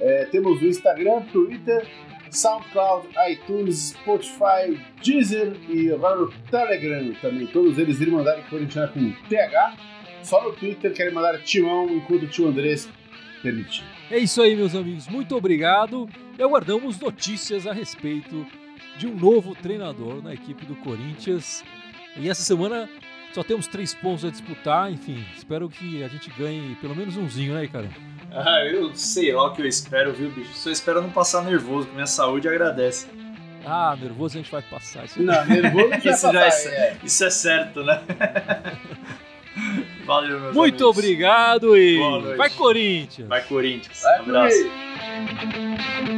[0.00, 1.86] É, temos o Instagram, Twitter,
[2.30, 7.46] SoundCloud, iTunes, Spotify, Deezer e agora o Telegram também.
[7.46, 9.76] Todos eles irem mandarem corintiana com TH.
[10.22, 12.88] Só no Twitter querem mandar timão enquanto o tio Andrés
[13.42, 13.84] permitir.
[14.10, 15.08] É isso aí, meus amigos.
[15.08, 16.08] Muito obrigado.
[16.38, 18.46] E aguardamos notícias a respeito
[18.98, 21.64] de um novo treinador na equipe do Corinthians.
[22.16, 22.88] E essa semana
[23.32, 24.92] só temos três pontos a disputar.
[24.92, 27.88] Enfim, espero que a gente ganhe pelo menos umzinho, né, cara?
[28.32, 30.52] Ah, eu sei lá o que eu espero, viu, bicho?
[30.54, 33.06] Só espero não passar nervoso, que minha saúde agradece.
[33.64, 35.04] Ah, nervoso a gente vai passar.
[35.04, 36.70] Isso é não, nervoso a gente isso vai é passar.
[36.70, 36.96] É, é.
[37.02, 38.00] Isso é certo, né?
[40.06, 40.98] Valeu, meus Muito amigos.
[40.98, 41.98] obrigado e
[42.36, 43.28] vai Corinthians.
[43.28, 44.00] Vai Corinthians.
[44.00, 44.56] Vai, um abraço.
[44.56, 46.10] Corinthians.